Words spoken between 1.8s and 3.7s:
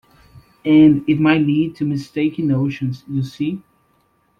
mistaken notions, you see.